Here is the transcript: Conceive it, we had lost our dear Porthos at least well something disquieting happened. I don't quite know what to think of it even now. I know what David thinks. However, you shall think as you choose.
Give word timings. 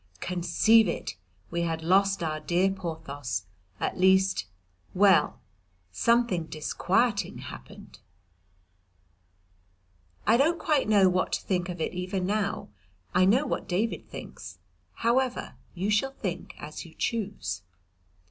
Conceive 0.19 0.87
it, 0.87 1.15
we 1.51 1.61
had 1.61 1.83
lost 1.83 2.23
our 2.23 2.39
dear 2.39 2.71
Porthos 2.71 3.43
at 3.79 3.99
least 3.99 4.47
well 4.95 5.39
something 5.91 6.47
disquieting 6.47 7.37
happened. 7.37 7.99
I 10.25 10.37
don't 10.37 10.57
quite 10.57 10.89
know 10.89 11.07
what 11.07 11.31
to 11.33 11.41
think 11.43 11.69
of 11.69 11.79
it 11.79 11.93
even 11.93 12.25
now. 12.25 12.69
I 13.13 13.25
know 13.25 13.45
what 13.45 13.69
David 13.69 14.09
thinks. 14.09 14.57
However, 14.95 15.53
you 15.75 15.91
shall 15.91 16.13
think 16.13 16.55
as 16.57 16.83
you 16.83 16.95
choose. 16.95 17.61